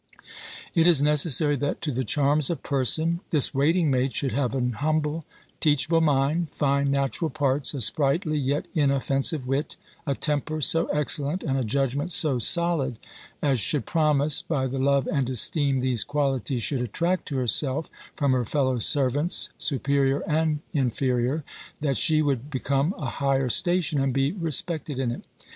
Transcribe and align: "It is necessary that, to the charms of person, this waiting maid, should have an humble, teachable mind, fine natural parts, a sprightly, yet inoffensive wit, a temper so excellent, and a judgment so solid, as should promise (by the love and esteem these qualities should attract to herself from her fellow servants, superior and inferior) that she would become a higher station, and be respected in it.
"It 0.73 0.87
is 0.87 0.99
necessary 1.03 1.55
that, 1.57 1.79
to 1.83 1.91
the 1.91 2.03
charms 2.03 2.49
of 2.49 2.63
person, 2.63 3.19
this 3.29 3.53
waiting 3.53 3.91
maid, 3.91 4.15
should 4.15 4.31
have 4.31 4.55
an 4.55 4.71
humble, 4.71 5.25
teachable 5.59 6.01
mind, 6.01 6.47
fine 6.51 6.89
natural 6.89 7.29
parts, 7.29 7.75
a 7.75 7.81
sprightly, 7.81 8.39
yet 8.39 8.67
inoffensive 8.73 9.45
wit, 9.45 9.77
a 10.07 10.15
temper 10.15 10.59
so 10.59 10.87
excellent, 10.87 11.43
and 11.43 11.55
a 11.55 11.63
judgment 11.63 12.09
so 12.09 12.39
solid, 12.39 12.97
as 13.43 13.59
should 13.59 13.85
promise 13.85 14.41
(by 14.41 14.65
the 14.65 14.79
love 14.79 15.05
and 15.07 15.29
esteem 15.29 15.81
these 15.81 16.03
qualities 16.03 16.63
should 16.63 16.81
attract 16.81 17.27
to 17.27 17.37
herself 17.37 17.91
from 18.15 18.31
her 18.31 18.43
fellow 18.43 18.79
servants, 18.79 19.51
superior 19.59 20.21
and 20.27 20.61
inferior) 20.73 21.43
that 21.79 21.95
she 21.95 22.23
would 22.23 22.49
become 22.49 22.95
a 22.97 23.05
higher 23.05 23.49
station, 23.49 23.99
and 23.99 24.13
be 24.13 24.31
respected 24.31 24.97
in 24.97 25.11
it. 25.11 25.25